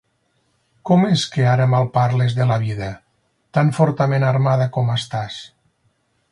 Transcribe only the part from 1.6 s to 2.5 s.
malparles de